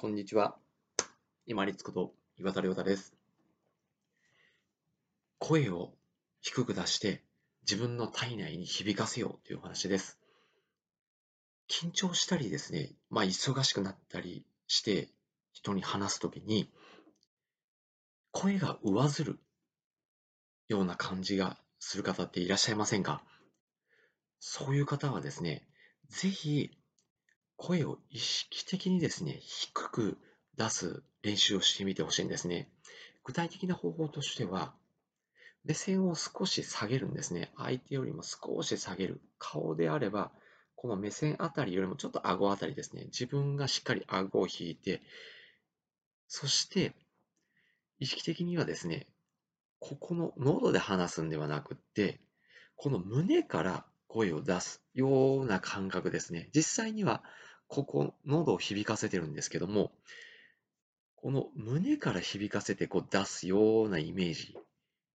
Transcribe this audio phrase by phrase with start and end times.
[0.00, 0.56] こんにちは。
[1.44, 3.14] 今立こと岩田亮太です。
[5.38, 5.92] 声を
[6.40, 7.22] 低く出して
[7.70, 10.18] 自分の体内に響かせようというお話です。
[11.68, 15.10] 緊張したりですね、まあ忙しくなったりして
[15.52, 16.70] 人に話すときに
[18.30, 19.38] 声が上ずる
[20.68, 23.22] ような感じがする方っていらっしゃいませんか？
[24.38, 25.68] そういう方はですね、
[26.08, 26.70] ぜひ
[27.60, 30.16] 声を意識的にですね、低く
[30.56, 32.70] 出す練習をしてみてほしいんですね。
[33.22, 34.72] 具体的な方法としては、
[35.66, 37.52] 目線を少し下げるんですね。
[37.58, 39.20] 相手よりも少し下げる。
[39.38, 40.32] 顔であれば、
[40.74, 43.04] この目線あたりよりもちょっと顎あたりですね。
[43.06, 45.02] 自分がしっかり顎を引いて、
[46.28, 46.94] そして、
[47.98, 49.06] 意識的にはですね、
[49.80, 52.20] ここの喉で話すんではなくって、
[52.76, 56.48] この胸から声を出すような感覚ですね。
[56.54, 57.22] 実際には
[57.70, 59.92] ここ、喉を響かせてるんですけども、
[61.14, 64.56] この胸から響かせてこう出すようなイメージ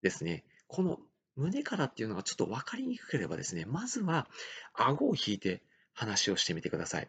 [0.00, 0.44] ですね。
[0.66, 0.98] この
[1.36, 4.26] 胸からっていうのがちょっと分かりにくければですね、まずは
[4.72, 7.08] 顎を引いて話をしてみてください。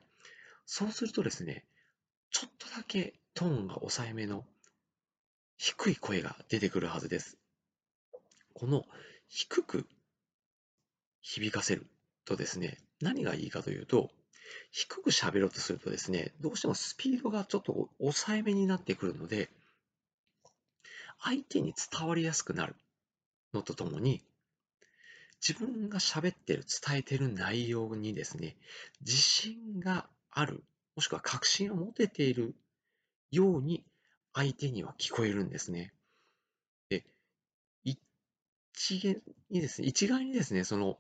[0.66, 1.64] そうするとですね、
[2.32, 4.46] ちょっとだけトーンが抑えめの
[5.58, 7.38] 低い声が出てくるはずです。
[8.54, 8.84] この
[9.30, 9.88] 低く
[11.22, 11.88] 響かせる
[12.26, 14.12] とですね、何がいいかというと、
[14.72, 19.50] 低く喋ろうとするとですね、どうしてもスピードがちょっと抑えめになってくるので、
[21.22, 22.76] 相手に伝わりやすくなる
[23.54, 24.22] のとともに、
[25.46, 28.58] 自分が喋ってる、伝えてる内容にですね、
[29.02, 30.64] 自信がある、
[30.96, 32.56] もしくは確信を持てている
[33.32, 33.84] ように
[34.34, 35.94] 相手には聞こえるんですね。
[36.90, 37.06] で、
[37.84, 40.98] 一元にですね、一概にですね、その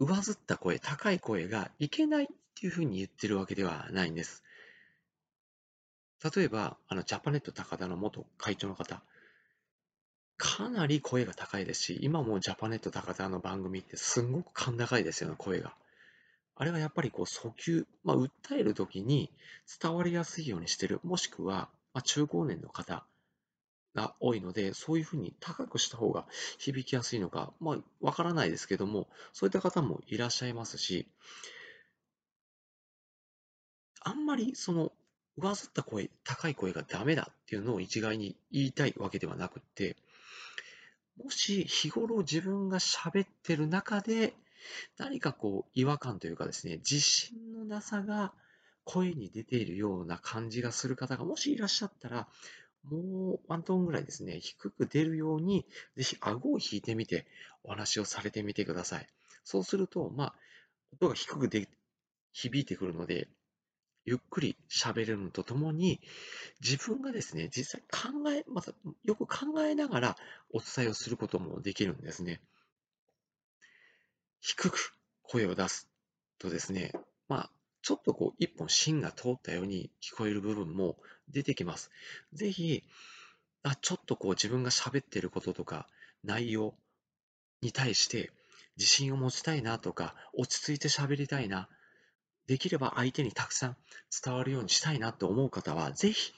[0.00, 4.44] 上ずった声、高い声がいけないっていうふうに言ってるわけではないんです。
[6.34, 9.02] 例えば、あの、ジャパネット高田の元会長の方、
[10.36, 15.74] かなり声が高いですし、今もジャパネット高田の番組ってすんごく甲高いですよね、声が。
[16.54, 19.30] あれはやっぱりこう訴求、まあ、訴えるときに
[19.80, 23.04] 伝わりやすいようにしてる、もしくは、まあ、中高年の方
[23.94, 26.26] が多いので、そういうふうに高くした方が
[26.58, 31.06] 響きやすいのか、まあ、わからないですけども、そういった方もいらっしゃいますし、
[34.00, 34.92] あんまりその
[35.36, 39.96] 上ずった声、高い声がダメだっていうのを一概に言いたいわけではなくって、
[41.22, 44.34] もし日頃自分が喋ってる中で
[44.98, 48.32] 何かこう違和感というかですね、自信のなさが
[48.84, 52.28] 声に出ているような感じがする方がもしいらっしゃったら、
[52.84, 55.66] もうワントーンぐらいですね、低く出るように、
[55.96, 57.26] ぜひ顎を引いてみて
[57.64, 59.06] お話をされてみてください。
[59.44, 60.34] そうすると、まあ、
[60.92, 61.68] 音が低くで
[62.32, 63.28] 響いてくるので、
[64.04, 66.00] ゆっくり喋るのとともに、
[66.60, 68.72] 自分がですね、実際考え、また
[69.04, 70.16] よく考えながら
[70.50, 72.40] お伝えをすることもできるんですね。
[74.40, 75.88] 低く声を出す
[76.38, 76.92] とですね、
[77.28, 77.50] まあ、
[77.88, 80.98] ちょっとこう、一本芯が通ったように聞こえる部分も
[81.30, 81.90] 出てきます。
[82.34, 82.84] ぜひ、
[83.62, 85.86] あ、ちょっとこう自分が喋ってることとか
[86.22, 86.74] 内容
[87.62, 88.30] に対して
[88.76, 91.70] 自信を持ちたいなとか、落ち着いて喋りたいな、
[92.46, 93.76] できれば相手にたくさん
[94.22, 96.34] 伝わるようにしたいなと思う方は、ぜひ、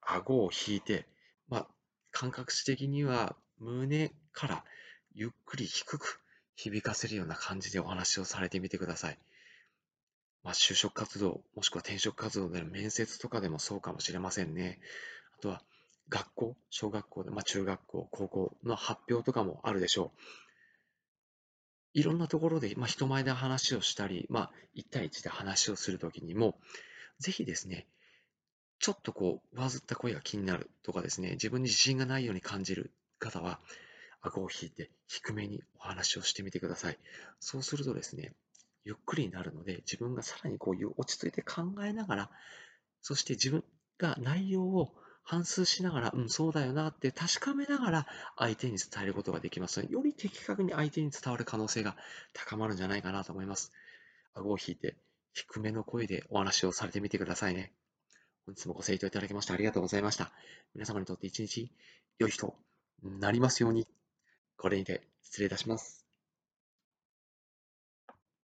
[0.00, 1.06] 顎を引いて、
[1.50, 1.66] まあ、
[2.10, 4.64] 感覚値的には胸から
[5.12, 6.22] ゆっくり低く
[6.54, 9.18] 響かせるような感じでお話をされてみてください。
[10.46, 14.78] まあ、就職活動、もしくは転職活動での面接とかでもそうかもしれませんね。
[15.36, 15.60] あとは、
[16.08, 20.20] 学校、小学校で、まあ、中学校、高校の発表とかもあるでしょう。
[21.94, 26.56] いろんなところで、まあ、人前で話をしたり、まあ、1対1で話をするときにも、
[27.18, 27.88] ぜひですね、
[28.78, 33.58] ちょっとこう、上ずった声が気になるとかですね、自分に自信がないように感じる方は、
[34.20, 36.98] 顎を引いて低めにお話をしてみてください。
[37.40, 38.32] そうするとですね、
[38.86, 42.30] ゆっくりになるので、自分がさらにこういう落ち着いて考えながら、
[43.02, 43.64] そして自分
[43.98, 44.94] が内容を
[45.24, 48.06] 反数しながら、うん、そうだよなって確かめながら
[48.38, 51.96] 相手に伝えることができますので、より的確に相手に伝わる可能性が
[52.32, 53.72] 高まるんじゃないかなと思います。
[54.34, 54.96] 顎を引いて
[55.32, 57.72] 低めの声でお話をされてみてくださいね。
[58.46, 60.30] 本日もご清聴いただきましてありがとうございました。
[60.74, 61.72] 皆様にとって一日
[62.20, 62.54] 良い日と
[63.02, 63.88] なりますように。
[64.56, 66.05] これにて失礼いたします。